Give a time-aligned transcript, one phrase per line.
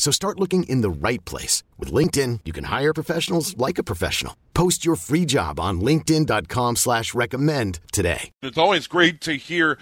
[0.00, 1.62] So start looking in the right place.
[1.78, 4.34] With LinkedIn, you can hire professionals like a professional.
[4.54, 8.30] Post your free job on linkedin.com slash recommend today.
[8.42, 9.76] It's always great to hear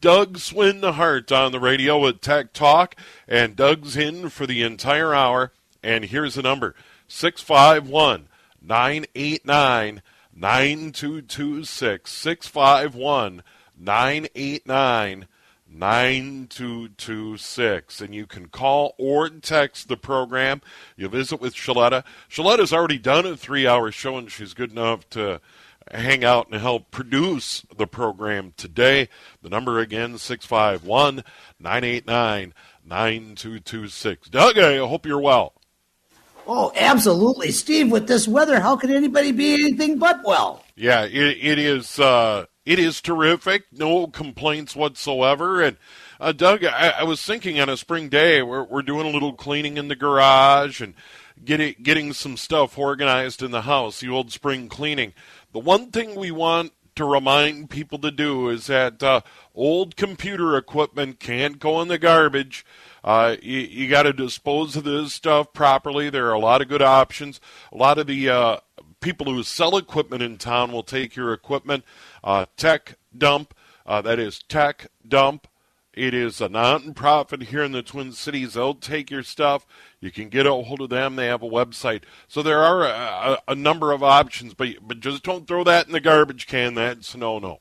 [0.00, 2.94] Doug Swinhart on the radio with Tech Talk.
[3.28, 5.52] And Doug's in for the entire hour.
[5.82, 6.74] And here's the number,
[7.06, 8.26] 651
[8.62, 10.00] 989
[10.34, 12.10] 9226.
[12.10, 13.42] 651
[13.78, 15.28] 989
[15.70, 18.00] 9226.
[18.00, 20.62] And you can call or text the program.
[20.96, 22.04] You visit with Shaletta.
[22.30, 25.40] Shaletta's already done a three hour show, and she's good enough to
[25.92, 29.08] hang out and help produce the program today.
[29.42, 31.22] The number again, 651
[31.58, 34.28] 989 9226.
[34.30, 35.54] Doug, I hope you're well.
[36.50, 37.52] Oh, absolutely.
[37.52, 40.64] Steve, with this weather, how could anybody be anything but well?
[40.76, 42.00] Yeah, it, it is.
[42.00, 43.64] Uh, it is terrific.
[43.72, 45.62] No complaints whatsoever.
[45.62, 45.78] And
[46.20, 49.32] uh, Doug, I, I, was thinking on a spring day, we're, we're doing a little
[49.32, 50.92] cleaning in the garage and
[51.42, 54.00] getting getting some stuff organized in the house.
[54.00, 55.14] The old spring cleaning.
[55.52, 59.22] The one thing we want to remind people to do is that uh,
[59.54, 62.66] old computer equipment can't go in the garbage.
[63.02, 66.10] Uh, you, you got to dispose of this stuff properly.
[66.10, 67.40] There are a lot of good options.
[67.72, 68.58] A lot of the uh,
[69.00, 71.84] people who sell equipment in town will take your equipment
[72.24, 73.54] uh, Tech Dump.
[73.86, 75.46] Uh, that is Tech Dump.
[75.94, 78.54] It is a non-profit here in the Twin Cities.
[78.54, 79.66] They'll take your stuff.
[80.00, 81.16] You can get a hold of them.
[81.16, 82.02] They have a website.
[82.28, 85.92] So there are a, a, number of options, but but just don't throw that in
[85.92, 86.74] the garbage can.
[86.74, 87.58] That's no no.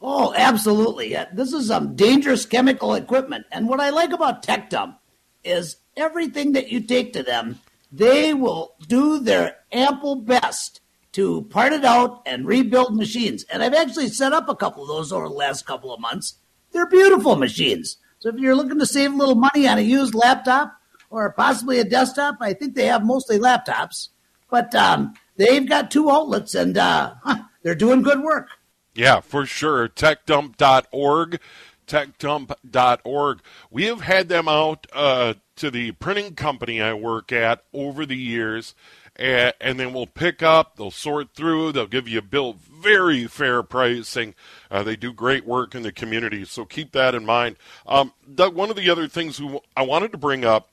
[0.00, 1.16] Oh, absolutely.
[1.34, 3.44] This is some dangerous chemical equipment.
[3.52, 4.98] And what I like about Tech Dump
[5.44, 7.60] is everything that you take to them,
[7.96, 10.80] they will do their ample best
[11.12, 13.44] to part it out and rebuild machines.
[13.44, 16.34] And I've actually set up a couple of those over the last couple of months.
[16.72, 17.98] They're beautiful machines.
[18.18, 20.76] So if you're looking to save a little money on a used laptop
[21.08, 24.08] or possibly a desktop, I think they have mostly laptops.
[24.50, 28.48] But um, they've got two outlets and uh, huh, they're doing good work.
[28.94, 29.88] Yeah, for sure.
[29.88, 31.38] TechDump.org.
[31.86, 33.40] TechDump.org.
[33.70, 38.16] We have had them out uh, to the printing company I work at over the
[38.16, 38.74] years
[39.16, 40.76] and, and, then we'll pick up.
[40.76, 41.72] They'll sort through.
[41.72, 44.34] They'll give you a bill, very fair pricing.
[44.70, 47.56] Uh, they do great work in the community, so keep that in mind.
[47.86, 50.68] Um, one of the other things we, I wanted to bring up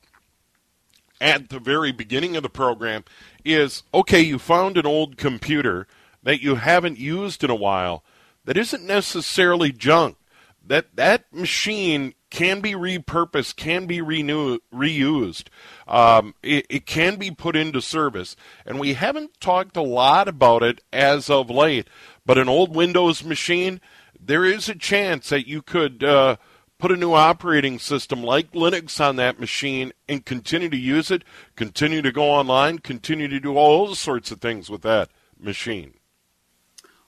[1.20, 3.04] at the very beginning of the program
[3.44, 5.86] is okay, you found an old computer
[6.24, 8.02] that you haven't used in a while
[8.44, 10.16] that isn't necessarily junk.
[10.64, 15.48] That that machine can be repurposed, can be renew, reused.
[15.86, 18.36] Um, it, it, can be put into service.
[18.64, 21.88] And we haven't talked a lot about it as of late,
[22.24, 23.82] but an old Windows machine,
[24.18, 26.36] there is a chance that you could uh,
[26.78, 31.24] put a new operating system like Linux on that machine and continue to use it,
[31.54, 35.98] continue to go online, continue to do all sorts of things with that machine.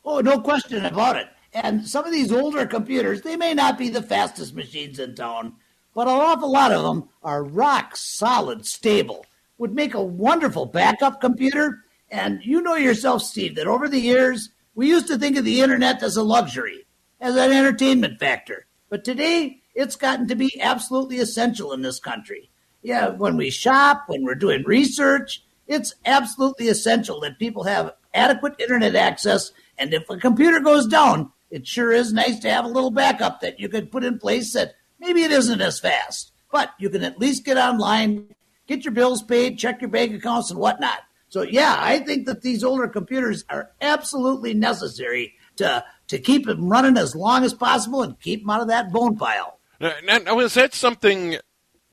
[0.04, 1.28] Oh, no question about it.
[1.54, 5.54] And some of these older computers, they may not be the fastest machines in town,
[5.94, 9.24] but an awful lot of them are rock solid stable.
[9.58, 11.84] Would make a wonderful backup computer.
[12.10, 15.60] And you know yourself, Steve, that over the years, we used to think of the
[15.60, 16.86] internet as a luxury,
[17.20, 18.66] as an entertainment factor.
[18.90, 22.50] But today, it's gotten to be absolutely essential in this country.
[22.82, 28.60] Yeah, when we shop, when we're doing research, it's absolutely essential that people have adequate
[28.60, 29.52] internet access.
[29.78, 33.40] And if a computer goes down, it sure is nice to have a little backup
[33.40, 37.04] that you could put in place that maybe it isn't as fast, but you can
[37.04, 38.34] at least get online,
[38.66, 40.98] get your bills paid, check your bank accounts and whatnot.
[41.28, 46.68] So yeah, I think that these older computers are absolutely necessary to to keep them
[46.68, 49.60] running as long as possible and keep them out of that bone pile.
[49.78, 51.38] Now, now is that something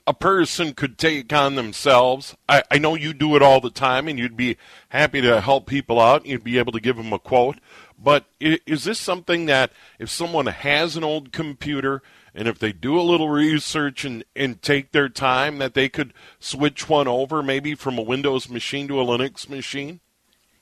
[0.07, 2.35] a person could take on themselves?
[2.49, 4.57] I, I know you do it all the time, and you'd be
[4.89, 6.25] happy to help people out.
[6.25, 7.59] You'd be able to give them a quote.
[8.03, 12.01] But is this something that if someone has an old computer
[12.33, 16.13] and if they do a little research and, and take their time, that they could
[16.39, 19.99] switch one over maybe from a Windows machine to a Linux machine?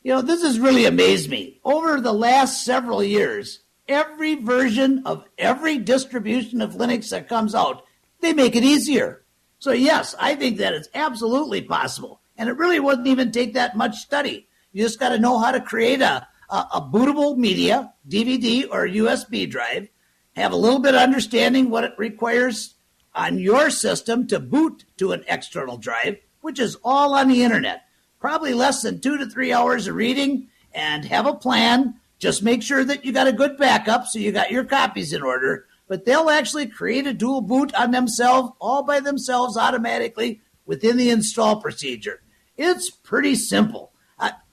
[0.03, 1.59] You know, this has really amazed me.
[1.63, 7.85] Over the last several years, every version of every distribution of Linux that comes out,
[8.19, 9.23] they make it easier.
[9.59, 12.21] So, yes, I think that it's absolutely possible.
[12.37, 14.47] And it really wouldn't even take that much study.
[14.71, 18.87] You just got to know how to create a, a, a, bootable media, DVD or
[18.87, 19.89] USB drive,
[20.35, 22.75] have a little bit of understanding what it requires
[23.13, 27.83] on your system to boot to an external drive, which is all on the internet.
[28.19, 31.95] Probably less than two to three hours of reading and have a plan.
[32.19, 35.21] Just make sure that you got a good backup so you got your copies in
[35.23, 40.95] order but they'll actually create a dual boot on themselves all by themselves automatically within
[40.95, 42.21] the install procedure.
[42.55, 43.91] It's pretty simple.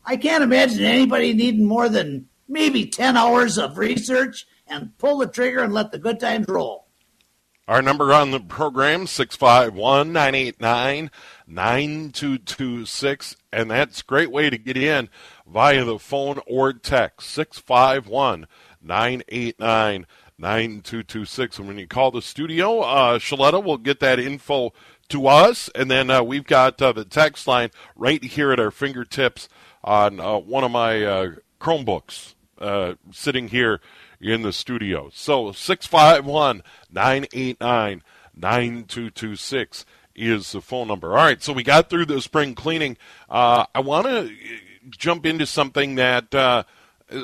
[0.06, 5.26] I, can't imagine anybody needing more than maybe 10 hours of research and pull the
[5.26, 6.87] trigger and let the good times roll.
[7.69, 11.11] Our number on the program, 651 989
[11.49, 13.37] 9226.
[13.53, 15.08] And that's a great way to get in
[15.44, 18.47] via the phone or text, 651
[18.81, 20.06] 989
[20.38, 21.59] 9226.
[21.59, 24.73] And when you call the studio, uh, Shaletta will get that info
[25.09, 25.69] to us.
[25.75, 29.49] And then uh, we've got uh, the text line right here at our fingertips
[29.87, 31.31] on uh, one of my uh,
[31.61, 33.81] Chromebooks uh, sitting here
[34.21, 35.11] in the studio.
[35.15, 38.03] So 651 989
[38.35, 41.11] 9226 is the phone number.
[41.11, 42.97] All right, so we got through the spring cleaning.
[43.31, 44.31] I want to
[44.91, 46.67] jump into something that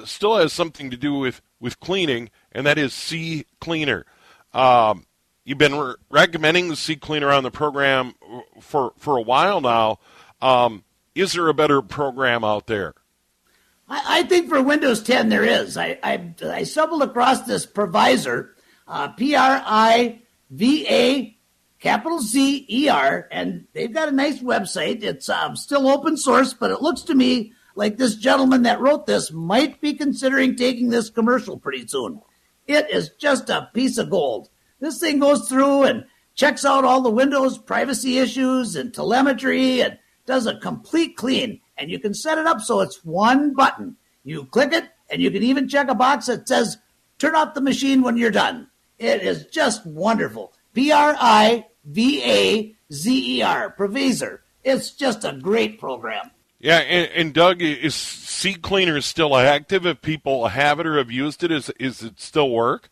[0.04, 4.04] still has something to do with, with cleaning and that is CCleaner.
[4.52, 5.06] Um,
[5.44, 8.14] you've been re- recommending the CCleaner on the program
[8.60, 9.98] for for a while now.
[10.40, 12.94] Um, is there a better program out there?
[13.88, 15.76] I, I, think for Windows 10 there is.
[15.76, 18.50] I I, I stumbled across this Privazer,
[18.86, 21.36] uh, P R I V A
[21.80, 25.02] capital Z E R, and they've got a nice website.
[25.02, 29.06] It's um, still open source, but it looks to me like this gentleman that wrote
[29.06, 32.20] this might be considering taking this commercial pretty soon.
[32.66, 34.48] It is just a piece of gold.
[34.80, 36.04] This thing goes through and
[36.34, 41.60] checks out all the Windows privacy issues and telemetry and does a complete clean.
[41.78, 43.96] And you can set it up so it's one button.
[44.24, 46.78] You click it, and you can even check a box that says,
[47.18, 48.68] turn off the machine when you're done.
[48.98, 50.52] It is just wonderful.
[50.74, 54.38] P R I V A Z E R, Privazer.
[54.64, 56.30] It's just a great program.
[56.60, 59.84] Yeah, and, and Doug, is CCleaner still active?
[59.84, 62.88] If people have it or have used it, is is it still work?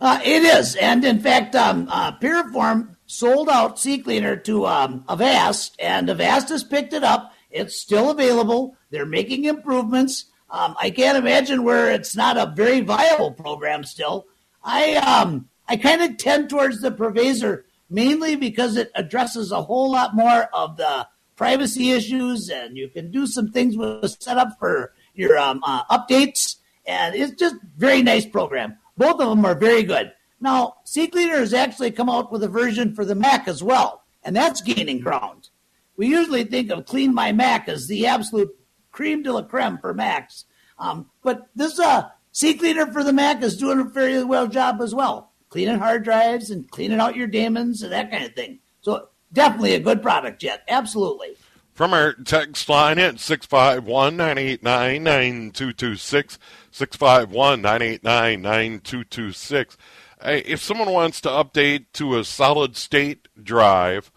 [0.00, 5.74] Uh, it is, and in fact, um, uh, Piriform sold out CCleaner to um, Avast,
[5.80, 7.32] and Avast has picked it up.
[7.50, 8.76] It's still available.
[8.90, 10.26] They're making improvements.
[10.50, 14.26] Um, I can't imagine where it's not a very viable program still.
[14.62, 19.90] I um, I kind of tend towards the Privazer mainly because it addresses a whole
[19.90, 24.58] lot more of the privacy issues, and you can do some things with the setup
[24.58, 26.56] for your um, uh, updates.
[26.86, 28.76] And it's just very nice program.
[28.96, 30.12] Both of them are very good.
[30.40, 34.34] Now, CCleaner has actually come out with a version for the Mac as well, and
[34.34, 35.48] that's gaining ground.
[35.96, 38.54] We usually think of Clean My Mac as the absolute
[38.92, 40.44] cream de la creme for Macs,
[40.78, 44.94] um, but this uh, CCleaner for the Mac is doing a very well job as
[44.94, 48.60] well, cleaning hard drives and cleaning out your daemons and that kind of thing.
[48.80, 50.62] So definitely a good product, Jet.
[50.68, 51.36] Absolutely.
[51.74, 56.38] From our text line at 651 989 9226.
[56.72, 59.76] 651 989 9226.
[60.24, 64.10] If someone wants to update to a solid state drive,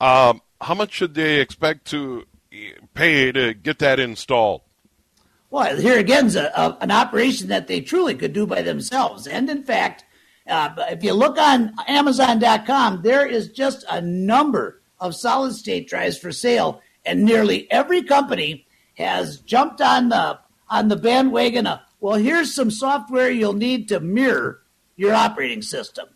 [0.00, 2.24] um, how much should they expect to
[2.94, 4.62] pay to get that installed?
[5.50, 9.26] Well, here again is a, a, an operation that they truly could do by themselves.
[9.26, 10.04] And in fact,
[10.46, 16.18] uh, if you look on Amazon.com, there is just a number of solid state drives
[16.18, 20.38] for sale, and nearly every company has jumped on the
[20.68, 24.59] on the bandwagon of well, here's some software you'll need to mirror
[25.00, 26.08] your operating system,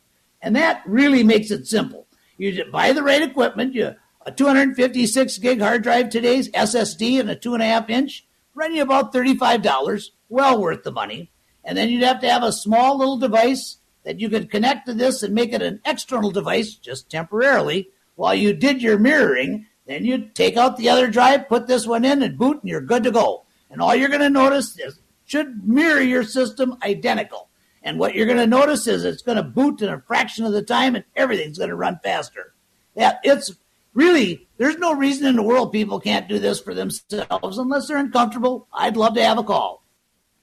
[0.42, 2.06] and that really makes it simple.
[2.36, 3.74] You buy the right equipment.
[3.74, 3.94] You
[4.26, 8.74] a 256 gig hard drive today's SSD and a two and a half inch run
[8.74, 11.30] you about $35, well worth the money.
[11.64, 14.94] And then you'd have to have a small little device that you could connect to
[14.94, 19.66] this and make it an external device just temporarily while you did your mirroring.
[19.86, 22.80] Then you take out the other drive, put this one in, and boot, and you're
[22.80, 23.44] good to go.
[23.70, 27.48] And all you're going to notice is should mirror your system identical.
[27.84, 30.52] And what you're going to notice is it's going to boot in a fraction of
[30.52, 32.54] the time, and everything's going to run faster.
[32.96, 33.52] Yeah, it's
[33.92, 37.98] really there's no reason in the world people can't do this for themselves unless they're
[37.98, 38.66] uncomfortable.
[38.72, 39.84] I'd love to have a call.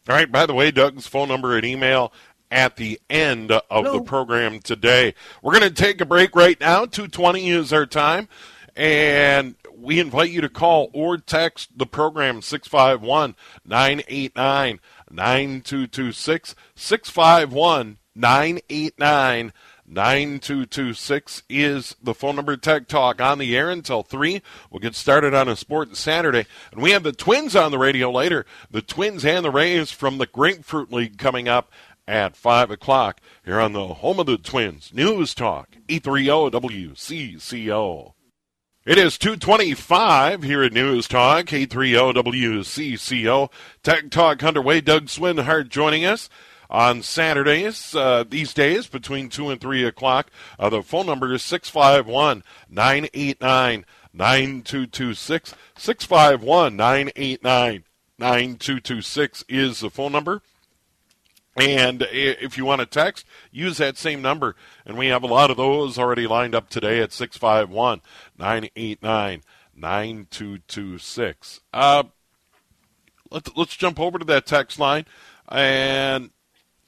[0.08, 0.32] All right.
[0.32, 2.14] By the way, Doug's phone number and email
[2.50, 3.94] at the end of Hello.
[3.94, 5.14] the program today.
[5.42, 6.86] We're going to take a break right now.
[6.86, 8.28] 220 is our time.
[8.76, 14.80] And we invite you to call or text the program 651 989
[15.12, 16.56] 9226.
[16.76, 19.54] 651 989
[19.92, 24.42] 9226 is the phone number Tech Talk on the air until 3.
[24.70, 26.46] We'll get started on a sport Saturday.
[26.72, 28.46] And we have the Twins on the radio later.
[28.70, 31.72] The Twins and the Rays from the Grapefruit League coming up
[32.08, 34.94] at 5 o'clock here on the home of the Twins.
[34.94, 38.14] News Talk, 830 WCCO.
[38.84, 43.52] It is 225 here at News Talk, 830 WCCO.
[43.84, 44.82] Tech Talk underway.
[44.82, 46.32] Doug Swinhart joining us
[46.68, 50.32] on Saturdays, uh, these days, between 2 and 3 o'clock.
[50.58, 55.54] Uh, the phone number is 651 989 9226.
[55.78, 57.84] 651 989
[58.18, 60.42] 9226 is the phone number.
[61.58, 64.56] And if you want to text, use that same number.
[64.86, 68.02] And we have a lot of those already lined up today at 651
[68.38, 69.44] 989
[69.76, 71.60] 9226.
[71.74, 72.04] Uh,
[73.30, 75.06] let's jump over to that text line.
[75.50, 76.32] And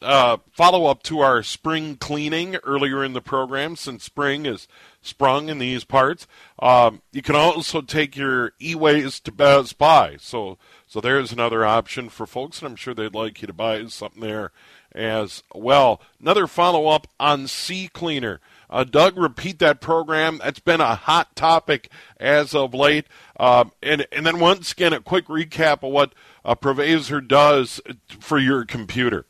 [0.04, 4.68] uh, follow up to our spring cleaning earlier in the program, since spring is
[5.02, 6.28] sprung in these parts.
[6.60, 10.18] Um, you can also take your e-waste to Best Buy.
[10.20, 10.58] So,
[10.94, 14.22] so there's another option for folks, and I'm sure they'd like you to buy something
[14.22, 14.52] there
[14.94, 16.00] as well.
[16.22, 18.38] Another follow up on CCleaner.
[18.70, 20.40] Uh, Doug, repeat that program.
[20.44, 23.08] That's been a hot topic as of late.
[23.40, 26.14] Uh, and, and then once again, a quick recap of what
[26.46, 27.82] a Privazer does
[28.20, 29.26] for your computer.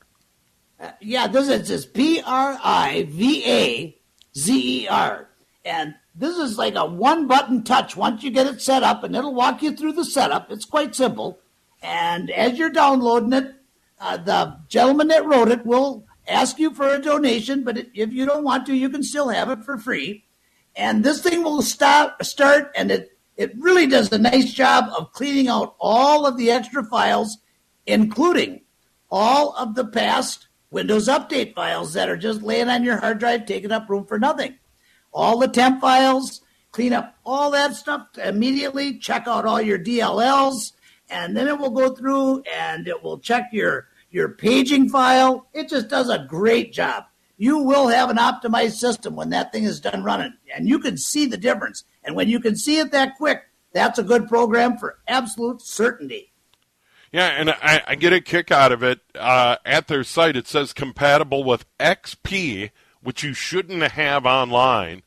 [0.78, 3.98] Uh, yeah, this is just P R I V A
[4.36, 5.30] Z E R.
[5.64, 9.16] And this is like a one button touch once you get it set up, and
[9.16, 10.52] it'll walk you through the setup.
[10.52, 11.40] It's quite simple.
[11.84, 13.54] And as you're downloading it,
[14.00, 18.24] uh, the gentleman that wrote it will ask you for a donation, but if you
[18.24, 20.24] don't want to, you can still have it for free.
[20.74, 25.12] And this thing will start, start and it, it really does a nice job of
[25.12, 27.36] cleaning out all of the extra files,
[27.86, 28.62] including
[29.10, 33.44] all of the past Windows Update files that are just laying on your hard drive,
[33.44, 34.56] taking up room for nothing.
[35.12, 36.40] All the temp files,
[36.72, 40.72] clean up all that stuff immediately, check out all your DLLs,
[41.14, 45.46] and then it will go through and it will check your, your paging file.
[45.54, 47.04] It just does a great job.
[47.36, 50.96] You will have an optimized system when that thing is done running, and you can
[50.96, 51.84] see the difference.
[52.04, 56.32] And when you can see it that quick, that's a good program for absolute certainty.
[57.12, 59.00] Yeah, and I, I get a kick out of it.
[59.14, 62.70] Uh, at their site, it says compatible with XP,
[63.02, 65.02] which you shouldn't have online,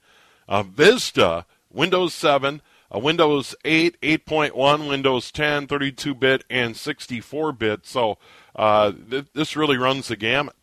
[0.48, 2.62] uh, Vista, Windows 7,
[2.94, 7.86] uh, Windows 8, 8.1, Windows 10, 32 bit, and 64 bit.
[7.86, 8.18] So
[8.56, 10.56] uh, th- this really runs the gamut.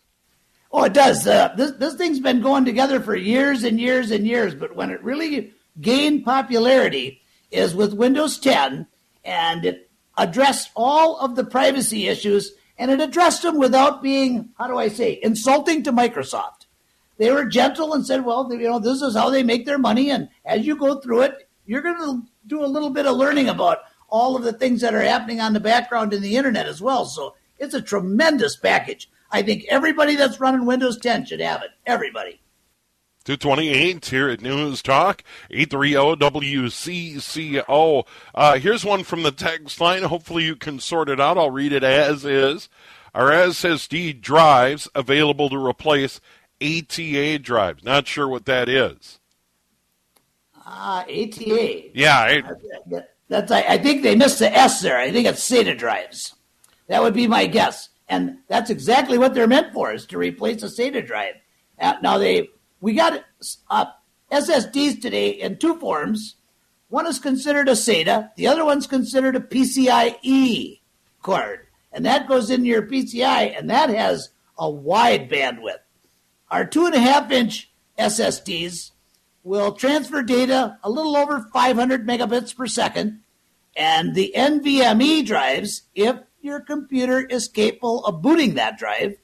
[0.72, 1.26] Oh, it does.
[1.26, 4.90] Uh, this, this thing's been going together for years and years and years, but when
[4.90, 8.86] it really gained popularity is with Windows 10,
[9.24, 14.66] and it addressed all of the privacy issues and it addressed them without being, how
[14.66, 16.66] do I say, insulting to Microsoft.
[17.18, 20.10] They were gentle and said, well, you know, this is how they make their money.
[20.10, 23.48] And as you go through it, you're going to do a little bit of learning
[23.48, 23.78] about
[24.08, 27.04] all of the things that are happening on the background in the internet as well.
[27.04, 29.10] So it's a tremendous package.
[29.30, 31.70] I think everybody that's running Windows 10 should have it.
[31.86, 32.40] Everybody.
[33.24, 38.06] 228 here at News Talk, 830-WCCO.
[38.34, 40.02] Uh, here's one from the text line.
[40.02, 41.38] Hopefully you can sort it out.
[41.38, 42.68] I'll read it as is.
[43.14, 46.20] Our SSD drives available to replace
[46.60, 47.82] ATA drives.
[47.82, 49.20] Not sure what that is.
[50.64, 51.90] Ah, uh, ATA.
[51.94, 52.18] Yeah.
[52.18, 52.42] I,
[53.28, 54.98] that's, I, I think they missed the S there.
[54.98, 56.34] I think it's SATA drives.
[56.88, 57.88] That would be my guess.
[58.08, 61.34] And that's exactly what they're meant for, is to replace a SATA drive.
[61.78, 62.48] Uh, now, they
[62.80, 63.24] we got
[63.70, 63.86] uh,
[64.30, 66.36] SSDs today in two forms.
[66.88, 70.80] One is considered a SATA, the other one's considered a PCIe
[71.22, 71.66] card.
[71.92, 75.78] And that goes into your PCI, and that has a wide bandwidth.
[76.50, 78.90] Our two and a half inch SSDs
[79.44, 83.20] will transfer data a little over 500 megabits per second.
[83.76, 89.16] And the NVMe drives, if your computer is capable of booting that drive,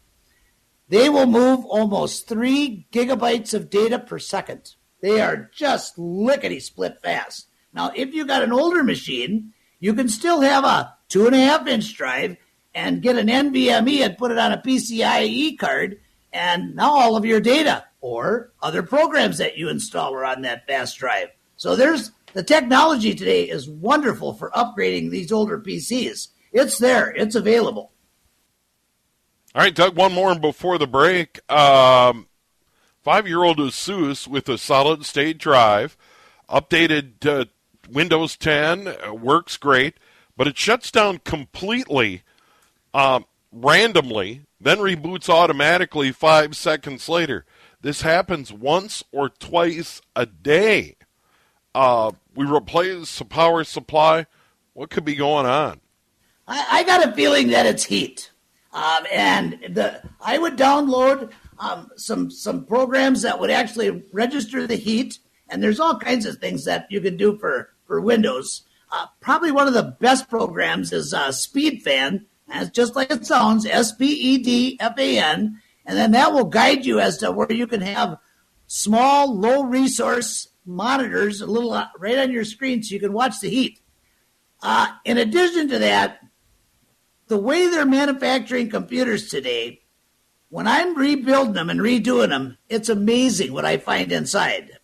[0.88, 4.74] they will move almost three gigabytes of data per second.
[5.00, 7.46] They are just lickety split fast.
[7.72, 11.38] Now, if you got an older machine, you can still have a two and a
[11.38, 12.36] half inch drive
[12.74, 16.00] and get an NVMe and put it on a PCIe card,
[16.32, 20.66] and now all of your data or other programs that you install are on that
[20.66, 21.28] fast drive.
[21.56, 26.28] So there's the technology today is wonderful for upgrading these older PCs.
[26.52, 27.92] It's there, it's available.
[29.54, 31.40] All right, Doug, one more before the break.
[31.50, 32.28] Um,
[33.02, 35.96] Five year old Asus with a solid state drive,
[36.50, 37.46] updated uh,
[37.90, 39.94] Windows 10, uh, works great,
[40.36, 42.22] but it shuts down completely
[42.92, 47.46] um, randomly, then reboots automatically five seconds later.
[47.82, 50.96] This happens once or twice a day.
[51.74, 54.26] Uh, we replace the power supply.
[54.74, 55.80] What could be going on?
[56.46, 58.30] I, I got a feeling that it's heat.
[58.72, 64.76] Um, and the I would download um, some some programs that would actually register the
[64.76, 65.18] heat,
[65.48, 68.62] and there's all kinds of things that you can do for for Windows.
[68.92, 73.26] Uh, probably one of the best programs is uh, SpeedFan, and it's just like it
[73.26, 77.18] sounds, S P E D F A N, and then that will guide you as
[77.18, 78.18] to where you can have
[78.66, 83.40] small, low resource monitors, a little uh, right on your screen, so you can watch
[83.40, 83.80] the heat.
[84.62, 86.20] Uh, in addition to that,
[87.28, 89.82] the way they're manufacturing computers today,
[90.48, 94.78] when I'm rebuilding them and redoing them, it's amazing what I find inside.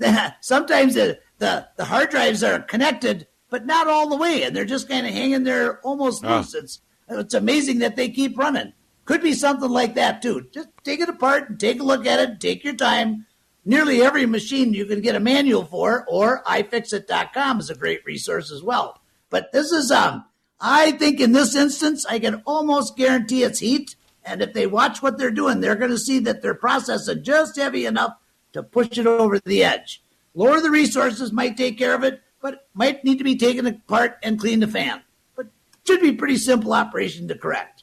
[0.40, 4.64] Sometimes the, the, the hard drives are connected, but not all the way, and they're
[4.64, 6.36] just kind of hanging there almost oh.
[6.36, 6.54] loose.
[6.54, 8.72] It's, it's amazing that they keep running.
[9.04, 10.48] Could be something like that too.
[10.52, 12.40] Just take it apart and take a look at it.
[12.40, 13.26] Take your time.
[13.64, 18.50] Nearly every machine you can get a manual for, or iFixit.com is a great resource
[18.50, 19.00] as well.
[19.30, 20.24] But this is um,
[20.60, 25.02] I think in this instance, I can almost guarantee it's heat and if they watch
[25.02, 28.16] what they're doing, they're going to see that they're processing just heavy enough
[28.52, 30.02] to push it over the edge.
[30.34, 34.18] Lower the resources might take care of it, but might need to be taken apart
[34.22, 35.02] and clean the fan.
[35.36, 35.48] But
[35.86, 37.81] should be pretty simple operation to correct.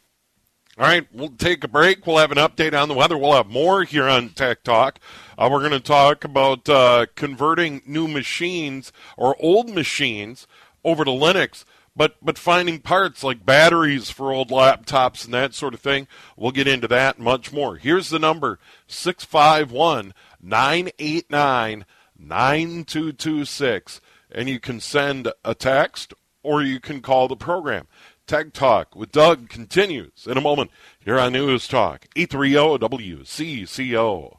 [0.79, 2.07] All right, we'll take a break.
[2.07, 3.17] We'll have an update on the weather.
[3.17, 4.97] We'll have more here on Tech Talk.
[5.37, 10.47] Uh, we're going to talk about uh, converting new machines or old machines
[10.85, 11.65] over to Linux
[11.99, 16.51] but but finding parts like batteries for old laptops and that sort of thing, we'll
[16.51, 17.75] get into that and much more.
[17.75, 21.85] Here's the number 651 989
[22.17, 23.99] 9226.
[24.31, 27.87] And you can send a text or you can call the program.
[28.29, 30.69] Tech Talk with Doug continues in a moment
[31.03, 34.37] here on News Talk, 830 WCCO.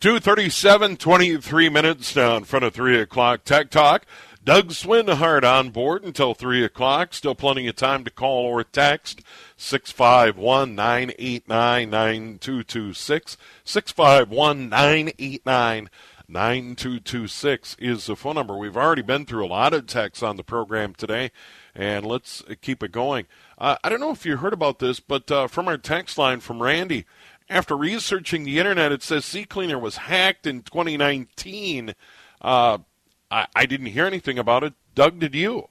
[0.00, 3.44] 237, 23 minutes down in front of 3 o'clock.
[3.44, 4.06] Tech Talk.
[4.42, 7.14] Doug Swinhart on board until 3 o'clock.
[7.14, 9.22] Still plenty of time to call or text
[9.56, 13.36] 651 989 9226.
[13.62, 15.90] 651 989
[16.30, 18.56] 9226 is the phone number.
[18.56, 21.32] We've already been through a lot of texts on the program today,
[21.74, 23.26] and let's keep it going.
[23.58, 26.40] Uh, I don't know if you heard about this, but uh, from our text line
[26.40, 27.04] from Randy,
[27.48, 31.94] after researching the internet, it says CCleaner was hacked in 2019.
[32.40, 32.78] Uh,
[33.30, 34.74] I, I didn't hear anything about it.
[34.94, 35.68] Doug, did you?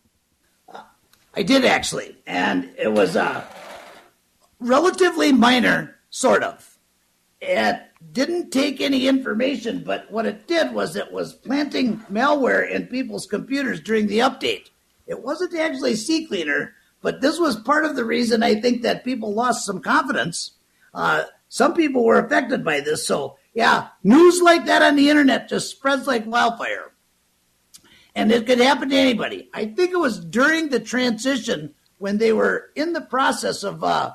[1.35, 3.45] I did actually, and it was uh,
[4.59, 6.77] relatively minor, sort of.
[7.39, 7.81] It
[8.12, 13.25] didn't take any information, but what it did was it was planting malware in people's
[13.25, 14.69] computers during the update.
[15.09, 19.33] It wasn't actually CCleaner, but this was part of the reason I think that people
[19.33, 20.51] lost some confidence.
[20.93, 25.49] Uh, some people were affected by this, so yeah, news like that on the internet
[25.49, 26.89] just spreads like wildfire
[28.15, 29.49] and it could happen to anybody.
[29.53, 34.13] I think it was during the transition when they were in the process of uh,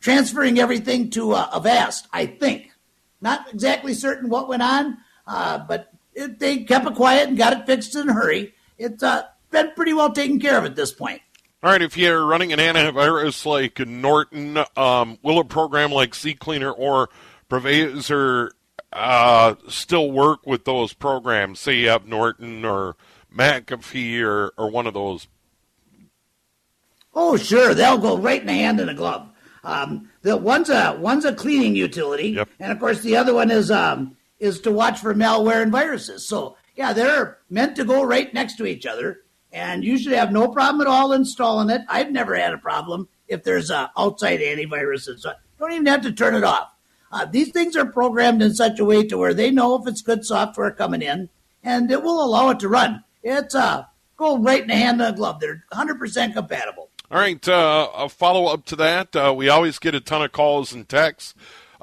[0.00, 2.08] transferring everything to uh, Avast.
[2.12, 2.72] I think,
[3.20, 7.52] not exactly certain what went on, uh, but it, they kept it quiet and got
[7.52, 8.54] it fixed in a hurry.
[8.78, 11.22] It's uh, been pretty well taken care of at this point.
[11.62, 16.74] All right, if you're running an antivirus like Norton, um, will a program like CCleaner
[16.76, 17.08] or
[17.48, 18.50] Privazer
[18.92, 21.60] uh, still work with those programs?
[21.60, 22.96] Say you have Norton or
[23.34, 25.26] McAfee or, or one of those.
[27.14, 29.30] Oh, sure, they'll go right in the hand in a glove.
[29.62, 32.48] Um, the one's a one's a cleaning utility, yep.
[32.60, 36.28] and of course the other one is um, is to watch for malware and viruses.
[36.28, 39.23] So yeah, they're meant to go right next to each other,
[39.54, 41.82] and you should have no problem at all installing it.
[41.88, 46.02] I've never had a problem if there's a outside antivirus, and so don't even have
[46.02, 46.74] to turn it off.
[47.12, 50.02] Uh, these things are programmed in such a way to where they know if it's
[50.02, 51.28] good software coming in,
[51.62, 53.04] and it will allow it to run.
[53.22, 53.84] It's uh,
[54.16, 55.38] go right in the hand of the glove.
[55.38, 56.90] They're 100% compatible.
[57.10, 59.14] All right, uh, a follow up to that.
[59.14, 61.34] Uh, we always get a ton of calls and texts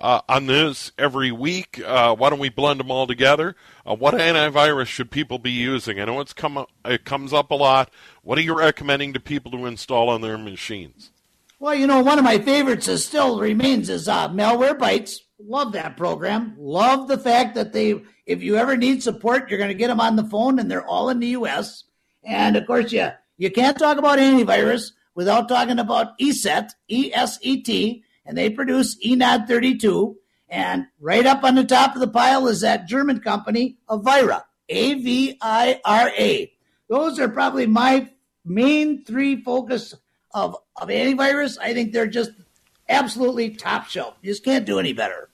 [0.02, 1.82] uh, on this every week.
[1.86, 3.56] Uh, why don't we blend them all together?
[3.86, 6.00] Uh, what antivirus should people be using?
[6.00, 7.90] I know it's come it comes up a lot.
[8.24, 11.12] What are you recommending to people to install on their machines?
[11.60, 15.98] Well, you know, one of my favorites is still remains is uh, Malwarebytes, Love that
[15.98, 16.56] program.
[16.58, 20.00] Love the fact that they, if you ever need support, you're going to get them
[20.00, 21.86] on the phone and they're all in the U.S.
[22.24, 27.40] And of course, you, you can't talk about antivirus without talking about ESET, E S
[27.42, 30.18] E T, and they produce ENOD 32.
[30.50, 34.94] And right up on the top of the pile is that German company, Avira, A
[34.96, 36.52] V I R A.
[36.90, 38.10] Those are probably my
[38.44, 39.96] main three focus
[40.34, 41.58] of, of antivirus.
[41.60, 42.32] I think they're just
[42.90, 44.16] absolutely top shelf.
[44.22, 45.30] You just can't do any better.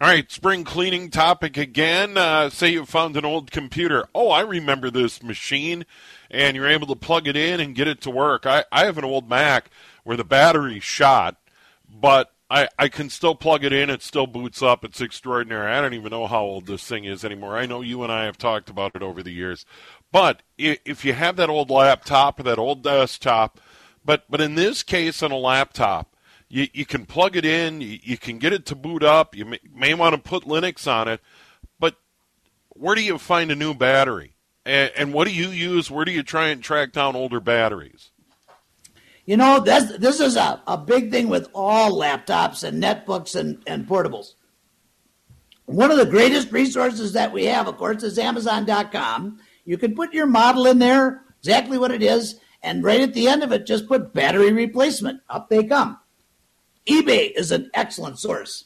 [0.00, 2.16] All right, spring cleaning topic again.
[2.16, 4.08] Uh, say you found an old computer.
[4.14, 5.84] Oh, I remember this machine,
[6.30, 8.46] and you're able to plug it in and get it to work.
[8.46, 9.70] I, I have an old Mac
[10.02, 11.36] where the battery shot,
[11.92, 13.88] but I, I can still plug it in.
[13.88, 14.84] It still boots up.
[14.84, 15.72] It's extraordinary.
[15.72, 17.56] I don't even know how old this thing is anymore.
[17.56, 19.64] I know you and I have talked about it over the years.
[20.10, 23.58] But if you have that old laptop or that old desktop,
[24.04, 26.14] but, but in this case, on a laptop,
[26.48, 29.46] you, you can plug it in, you, you can get it to boot up, you
[29.46, 31.20] may, may want to put Linux on it,
[31.80, 31.96] but
[32.68, 34.34] where do you find a new battery?
[34.66, 35.90] And, and what do you use?
[35.90, 38.11] Where do you try and track down older batteries?
[39.24, 43.62] You know, this, this is a, a big thing with all laptops and netbooks and,
[43.66, 44.34] and portables.
[45.66, 49.38] One of the greatest resources that we have, of course, is Amazon.com.
[49.64, 53.28] You can put your model in there, exactly what it is, and right at the
[53.28, 55.20] end of it, just put battery replacement.
[55.28, 55.98] Up they come
[56.88, 58.64] eBay is an excellent source.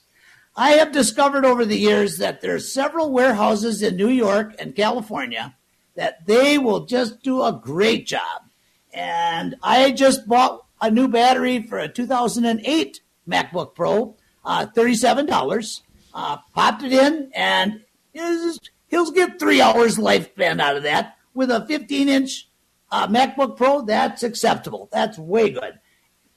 [0.57, 4.75] I have discovered over the years that there are several warehouses in New York and
[4.75, 5.55] California
[5.97, 8.43] that they will just do a great job.
[8.97, 15.83] And I just bought a new battery for a 2008 MacBook Pro, uh, $37.
[16.15, 17.85] Uh, popped it in, and
[18.89, 21.19] he'll get three hours lifespan out of that.
[21.35, 22.49] With a 15 inch
[22.91, 24.89] uh, MacBook Pro, that's acceptable.
[24.91, 25.79] That's way good.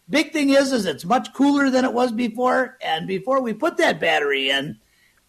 [0.09, 2.77] Big thing is, is it's much cooler than it was before.
[2.81, 4.79] And before we put that battery in,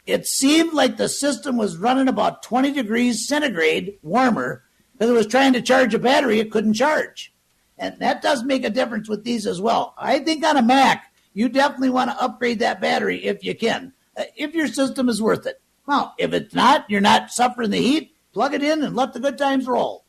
[0.04, 4.64] it seemed like the system was running about 20 degrees centigrade warmer
[5.00, 7.32] because it was trying to charge a battery it couldn't charge.
[7.78, 9.94] And that does make a difference with these as well.
[9.96, 13.94] I think on a Mac, you definitely want to upgrade that battery if you can,
[14.18, 15.58] uh, if your system is worth it.
[15.86, 19.20] Well, if it's not, you're not suffering the heat, plug it in and let the
[19.20, 20.04] good times roll.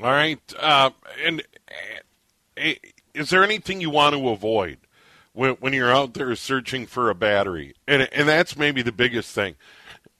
[0.00, 0.40] All right.
[0.56, 0.90] Uh,
[1.24, 1.42] and
[2.56, 2.70] uh,
[3.12, 4.78] is there anything you want to avoid
[5.32, 7.74] when, when you're out there searching for a battery?
[7.88, 9.56] And and that's maybe the biggest thing.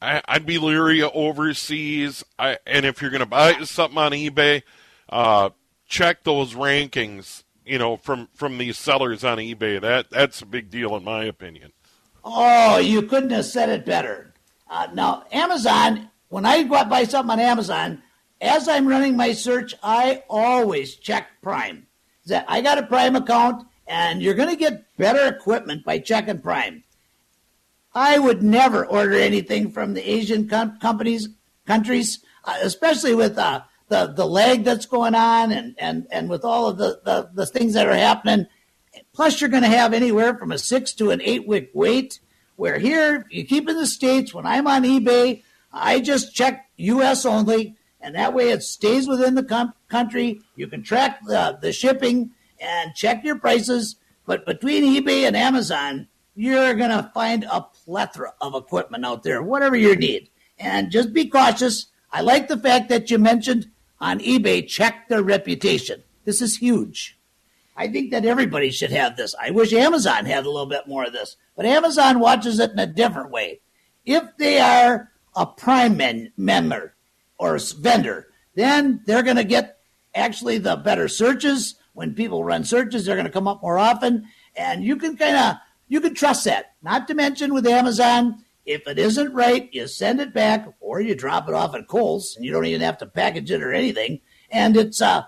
[0.03, 2.25] I, would be leery of overseas.
[2.39, 4.63] I, and if you're going to buy something on eBay,
[5.09, 5.51] uh,
[5.87, 7.45] check those rankings.
[7.65, 9.81] You know, from from these sellers on eBay.
[9.81, 11.73] That that's a big deal in my opinion.
[12.25, 14.35] Oh, you couldn't have said it better.
[14.69, 16.09] Uh, now, Amazon.
[16.29, 18.03] When I go out buy something on Amazon,
[18.41, 21.89] as I'm running my search, I always check Prime
[22.27, 26.41] that I got a Prime account and you're going to get better equipment by checking
[26.41, 26.85] Prime.
[27.94, 31.29] I would never order anything from the Asian com- companies,
[31.66, 36.44] countries, uh, especially with uh, the the lag that's going on and and and with
[36.44, 38.46] all of the the, the things that are happening.
[39.12, 42.20] Plus, you're going to have anywhere from a six to an eight week wait.
[42.57, 44.35] Where here you keep in the states.
[44.35, 47.24] When I'm on eBay, I just check U.S.
[47.24, 50.40] only and that way it stays within the com- country.
[50.57, 53.96] You can track the, the shipping and check your prices.
[54.26, 59.43] But between eBay and Amazon, you're going to find a plethora of equipment out there,
[59.43, 60.29] whatever you need.
[60.59, 61.87] And just be cautious.
[62.12, 66.03] I like the fact that you mentioned on eBay, check their reputation.
[66.25, 67.19] This is huge.
[67.77, 69.35] I think that everybody should have this.
[69.40, 72.79] I wish Amazon had a little bit more of this, but Amazon watches it in
[72.79, 73.61] a different way.
[74.05, 76.95] If they are a Prime men- member,
[77.40, 79.79] or vendor, then they're going to get
[80.14, 81.77] actually the better searches.
[81.95, 85.37] When people run searches, they're going to come up more often, and you can kind
[85.37, 85.57] of
[85.90, 86.76] you can trust that.
[86.83, 91.16] Not to mention with Amazon, if it isn't right, you send it back or you
[91.16, 94.20] drop it off at Kohl's, and you don't even have to package it or anything.
[94.50, 95.24] And it's uh,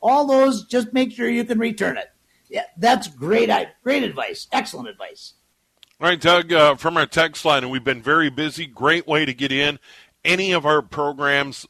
[0.00, 0.64] all those.
[0.66, 2.10] Just make sure you can return it.
[2.48, 3.50] Yeah, that's great.
[3.82, 4.46] Great advice.
[4.52, 5.34] Excellent advice.
[6.00, 8.66] All right, Doug, uh, from our text line, and we've been very busy.
[8.66, 9.80] Great way to get in
[10.24, 11.66] any of our programs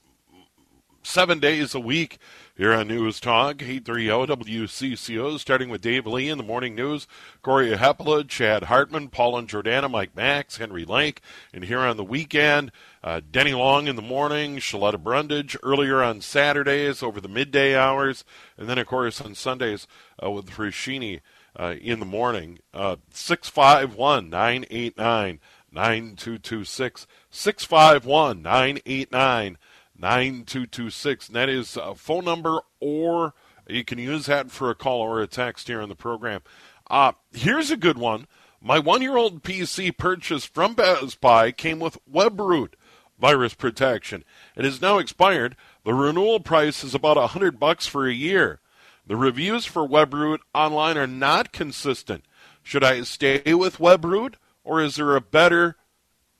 [1.02, 2.18] seven days a week
[2.58, 7.06] here on News Talk, 830 WCCO, starting with Dave Lee in the morning news,
[7.40, 11.20] Cory Hepola, Chad Hartman, Paul and Jordana, Mike Max, Henry Lake,
[11.54, 12.72] and here on the weekend,
[13.04, 18.24] uh, Denny Long in the morning, Shaletta Brundage earlier on Saturdays over the midday hours,
[18.56, 19.86] and then, of course, on Sundays
[20.20, 21.20] uh, with Frashini
[21.56, 22.58] uh, in the morning.
[22.74, 25.38] Uh, 651 989
[25.70, 27.06] 9226.
[27.30, 29.58] 651 989
[29.98, 31.28] 9226.
[31.28, 33.34] That is a phone number, or
[33.66, 36.42] you can use that for a call or a text here on the program.
[36.88, 38.26] Uh, here's a good one.
[38.61, 42.74] My one year old PC purchased from Best Buy came with WebRoot
[43.18, 44.24] virus protection.
[44.56, 45.56] It is now expired.
[45.84, 48.61] The renewal price is about a hundred bucks for a year.
[49.06, 52.24] The reviews for WebRoot online are not consistent.
[52.62, 54.34] Should I stay with WebRoot
[54.64, 55.76] or is there a better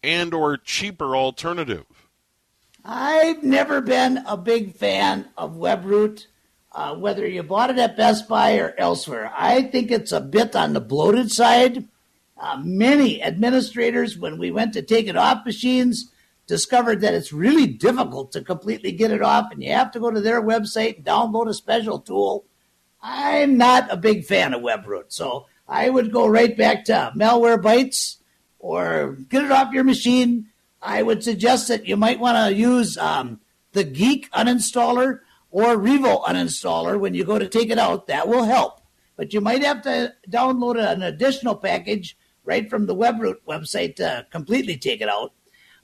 [0.03, 1.98] and or cheaper alternative?
[2.91, 6.25] I've never been a big fan of WebRoot,
[6.73, 9.31] uh, whether you bought it at Best Buy or elsewhere.
[9.37, 11.87] I think it's a bit on the bloated side.
[12.39, 16.11] Uh, many administrators, when we went to take it off machines,
[16.47, 20.11] discovered that it's really difficult to completely get it off, and you have to go
[20.11, 22.47] to their website and download a special tool.
[23.03, 28.17] I'm not a big fan of WebRoot, so I would go right back to Malwarebytes
[28.59, 30.48] or get it off your machine.
[30.81, 33.41] I would suggest that you might want to use um,
[33.73, 38.07] the Geek uninstaller or Revo uninstaller when you go to take it out.
[38.07, 38.81] That will help.
[39.17, 44.27] But you might have to download an additional package right from the WebRoot website to
[44.31, 45.33] completely take it out.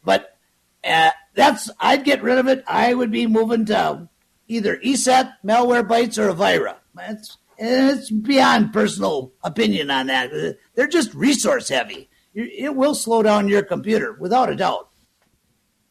[0.04, 0.38] But
[0.85, 2.62] uh, that's I'd get rid of it.
[2.66, 4.09] I would be moving to
[4.46, 6.76] either ESET, Malwarebytes, or Avira.
[6.98, 10.57] It's, it's beyond personal opinion on that.
[10.74, 12.09] They're just resource heavy.
[12.34, 14.88] It will slow down your computer without a doubt.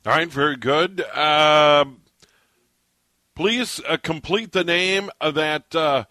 [0.06, 1.01] All right, very good.
[1.13, 1.86] Uh,
[3.36, 6.03] please uh, complete the name of that uh,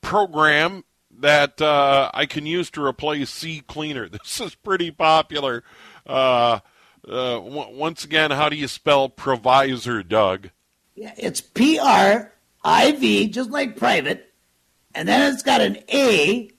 [0.00, 0.84] program
[1.18, 4.10] that uh, I can use to replace CCleaner.
[4.22, 5.64] This is pretty popular.
[6.06, 6.60] Uh,
[7.06, 10.50] uh, w- once again, how do you spell Privazer, Doug?
[10.94, 14.32] Yeah, it's P R I V, just like private,
[14.94, 16.50] and then it's got an A,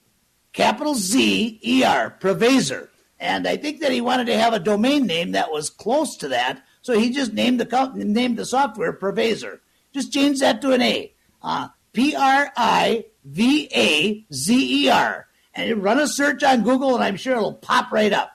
[0.51, 2.89] capital Z E R, Privazer.
[3.21, 6.27] And I think that he wanted to have a domain name that was close to
[6.29, 9.60] that, so he just named the named the software Privazer.
[9.93, 11.13] Just change that to an A.
[11.43, 15.27] Uh, P R I V A Z E R.
[15.53, 18.31] And you run a search on Google, and I'm sure it'll pop right up.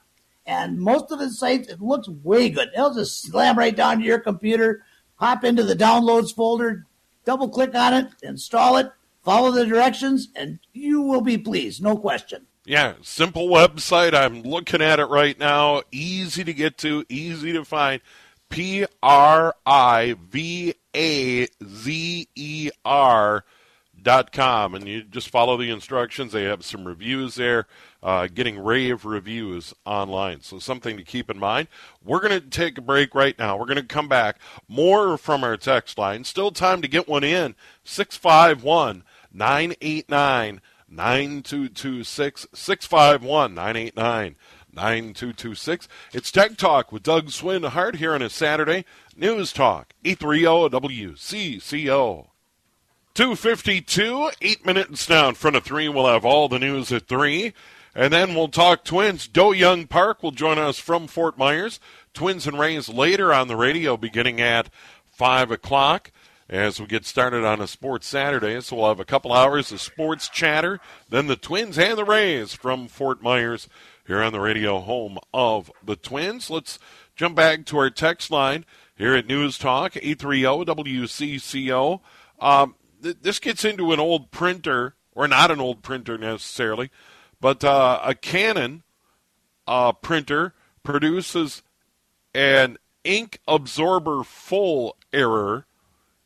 [0.46, 2.68] And most of the sites, it looks way good.
[2.72, 4.84] It'll just slam right down to your computer,
[5.16, 6.86] hop into the downloads folder,
[7.24, 8.92] double click on it, install it,
[9.24, 12.46] follow the directions, and you will be pleased, no question.
[12.66, 14.12] Yeah, simple website.
[14.12, 15.82] I'm looking at it right now.
[15.92, 18.00] Easy to get to, easy to find.
[18.48, 23.44] P R I V A Z E R
[24.02, 26.32] dot com, and you just follow the instructions.
[26.32, 27.68] They have some reviews there,
[28.02, 30.40] uh, getting rave reviews online.
[30.40, 31.68] So something to keep in mind.
[32.04, 33.56] We're going to take a break right now.
[33.56, 34.40] We're going to come back.
[34.68, 36.24] More from our text line.
[36.24, 37.54] Still time to get one in.
[37.84, 44.36] 651 989 9226 651 989
[44.72, 45.88] 9226.
[46.12, 48.84] It's Tech Talk with Doug Swinhart here on a Saturday.
[49.16, 52.28] News Talk, 830 WCCO.
[53.14, 55.88] 252, eight minutes now in front of three.
[55.88, 57.54] We'll have all the news at three.
[57.94, 59.26] And then we'll talk twins.
[59.26, 61.80] Do-Hyoung Park will join us from Fort Myers.
[62.12, 64.68] Twins and Rays later on the radio beginning at
[65.06, 66.12] 5 o'clock
[66.48, 68.60] as we get started on a sports Saturday.
[68.60, 70.80] So we'll have a couple hours of sports chatter.
[71.08, 73.68] Then the Twins and the Rays from Fort Myers
[74.06, 76.50] here on the radio home of the Twins.
[76.50, 76.78] Let's
[77.14, 78.64] jump back to our text line
[78.96, 82.00] here at News Talk, 830 WCCO.
[82.40, 86.90] Um, th- this gets into an old printer, or not an old printer necessarily,
[87.40, 88.82] but uh, a Canon
[89.66, 91.62] uh, printer produces
[92.34, 95.66] an ink absorber full error.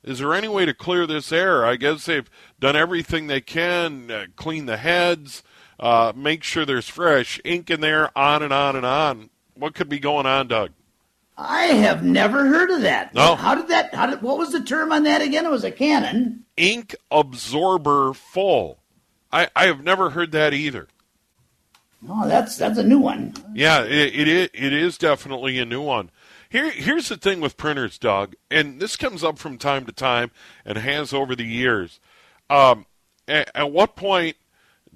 [0.03, 1.65] Is there any way to clear this error?
[1.65, 5.43] I guess they've done everything they can, uh, clean the heads,
[5.79, 9.31] uh, make sure there's fresh ink in there, on and on and on.
[9.55, 10.71] What could be going on, Doug?
[11.37, 13.15] I have never heard of that.
[13.15, 13.35] No.
[13.35, 13.95] How did that?
[13.95, 14.21] How did?
[14.21, 15.47] What was the term on that again?
[15.47, 16.45] It was a Canon.
[16.57, 18.79] Ink absorber full.
[19.33, 20.89] I, I have never heard that either.
[22.09, 23.35] Oh, that's that's a new one.
[23.55, 24.51] Yeah, it, it.
[24.53, 26.11] It is definitely a new one.
[26.51, 30.33] Here, here's the thing with printers, Doug, and this comes up from time to time
[30.65, 32.01] and has over the years.
[32.51, 32.87] Um,
[33.29, 34.37] at, at what point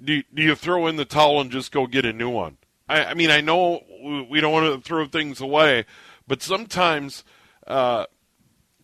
[0.03, 2.57] do, do you throw in the towel and just go get a new one?
[2.89, 3.81] I, I mean, I know
[4.29, 5.85] we don't want to throw things away,
[6.27, 7.23] but sometimes
[7.65, 8.05] uh,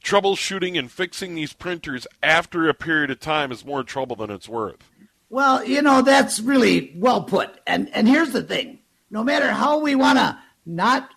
[0.02, 4.48] troubleshooting and fixing these printers after a period of time is more trouble than it's
[4.48, 4.90] worth.
[5.30, 7.50] Well, you know that's really well put.
[7.68, 8.80] And and here's the thing:
[9.10, 11.10] no matter how we want to not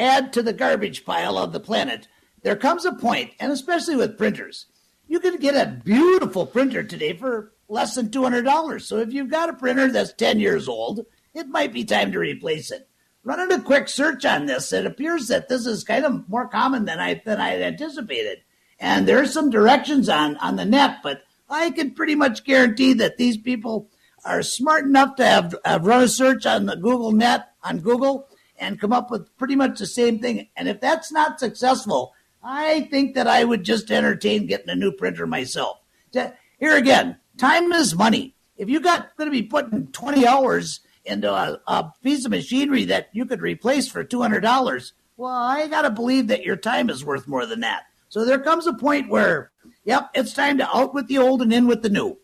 [0.00, 2.08] add to the garbage pile of the planet,
[2.42, 4.66] there comes a point, and especially with printers,
[5.06, 8.86] you can get a beautiful printer today for less than two hundred dollars.
[8.86, 12.18] So if you've got a printer that's ten years old, it might be time to
[12.18, 12.88] replace it.
[13.22, 16.86] Running a quick search on this, it appears that this is kind of more common
[16.86, 18.38] than I than I had anticipated.
[18.78, 23.18] And there's some directions on on the net, but I can pretty much guarantee that
[23.18, 23.90] these people
[24.24, 28.28] are smart enough to have, have run a search on the Google Net on Google
[28.60, 30.48] and come up with pretty much the same thing.
[30.56, 34.92] And if that's not successful, I think that I would just entertain getting a new
[34.92, 35.78] printer myself.
[36.12, 38.36] Here again, time is money.
[38.56, 42.84] If you got going to be putting 20 hours into a, a piece of machinery
[42.84, 47.04] that you could replace for $200, well, I got to believe that your time is
[47.04, 47.84] worth more than that.
[48.10, 49.50] So there comes a point where,
[49.84, 52.18] yep, it's time to out with the old and in with the new.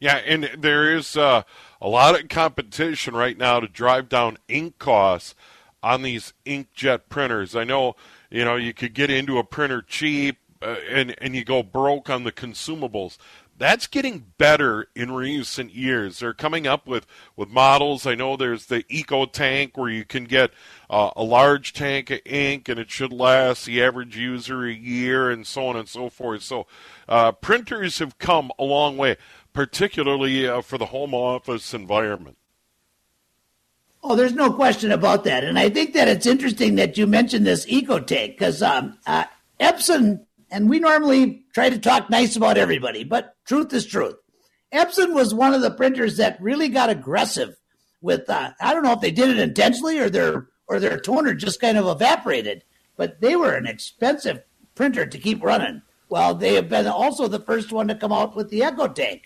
[0.00, 1.42] Yeah, and there is uh,
[1.80, 5.34] a lot of competition right now to drive down ink costs
[5.82, 7.54] on these inkjet printers.
[7.54, 7.96] I know,
[8.30, 12.10] you know, you could get into a printer cheap uh, and and you go broke
[12.10, 13.18] on the consumables.
[13.58, 16.20] That's getting better in recent years.
[16.20, 18.06] They're coming up with, with models.
[18.06, 20.52] I know there's the EcoTank where you can get
[20.88, 25.28] uh, a large tank of ink and it should last the average user a year
[25.28, 26.42] and so on and so forth.
[26.44, 26.68] So
[27.08, 29.16] uh, printers have come a long way
[29.52, 32.36] particularly uh, for the home office environment.
[34.02, 35.44] Oh, there's no question about that.
[35.44, 39.24] And I think that it's interesting that you mentioned this EcoTank because um, uh,
[39.60, 44.14] Epson, and we normally try to talk nice about everybody, but truth is truth.
[44.72, 47.56] Epson was one of the printers that really got aggressive
[48.00, 51.34] with, uh, I don't know if they did it intentionally or their, or their toner
[51.34, 52.62] just kind of evaporated,
[52.96, 54.42] but they were an expensive
[54.74, 55.82] printer to keep running.
[56.08, 59.22] Well, they have been also the first one to come out with the EcoTank.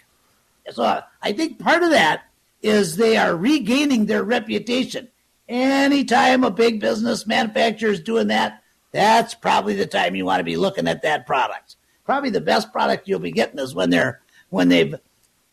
[0.71, 2.23] So I think part of that
[2.63, 5.09] is they are regaining their reputation.
[5.49, 10.45] Anytime a big business manufacturer is doing that, that's probably the time you want to
[10.45, 11.77] be looking at that product.
[12.05, 14.21] Probably the best product you'll be getting is when they're
[14.51, 14.95] when they've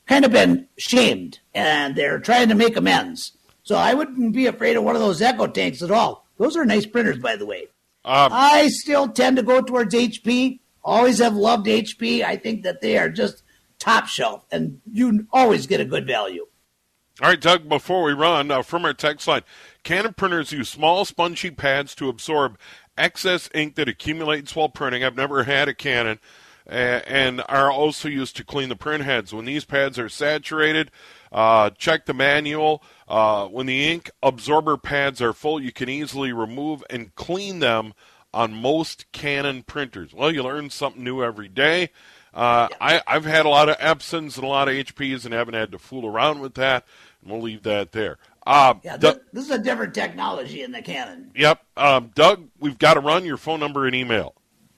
[0.07, 3.33] kind of been shamed and they're trying to make amends.
[3.63, 6.25] So I wouldn't be afraid of one of those EcoTanks at all.
[6.37, 7.67] Those are nice printers, by the way.
[8.03, 10.59] Um, I still tend to go towards HP.
[10.83, 12.23] Always have loved HP.
[12.23, 13.43] I think that they are just
[13.77, 16.47] top shelf, and you always get a good value.
[17.21, 19.41] All right, Doug, before we run, uh, from our text line,
[19.84, 22.58] Canon printers use small spongy pads to absorb
[22.97, 25.03] excess ink that accumulates while printing.
[25.03, 26.19] I've never had a Canon.
[26.69, 29.34] Uh, and are also used to clean the print heads.
[29.34, 30.91] When these pads are saturated,
[31.32, 32.84] uh, check the manual.
[33.08, 37.95] Uh, when the ink absorber pads are full, you can easily remove and clean them
[38.36, 40.13] on most Canon printers.
[40.13, 41.89] Well, you learn something new every day.
[42.34, 45.55] Uh, I, I've had a lot of Epsons and a lot of HPs and haven't
[45.55, 46.86] had to fool around with that.
[47.21, 48.17] And we'll leave that there.
[48.45, 51.32] Uh, yeah, this, this, is a different technology in the Canon.
[51.36, 51.62] Yep.
[51.77, 54.34] Um, Doug, we've got to run your phone number and email.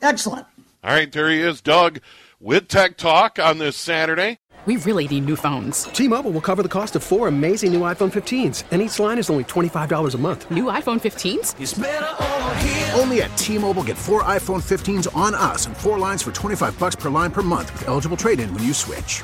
[0.01, 0.45] Excellent.
[0.83, 2.01] All right, there he is, Doug,
[2.39, 4.39] with Tech Talk on this Saturday.
[4.65, 5.83] We really need new phones.
[5.83, 9.29] T-Mobile will cover the cost of four amazing new iPhone 15s, and each line is
[9.29, 10.51] only $25 a month.
[10.51, 12.99] New iPhone 15s?
[12.99, 16.97] Only at T-Mobile get four iPhone 15s on us and four lines for 25 bucks
[16.97, 19.23] per line per month with eligible trade-in when you switch.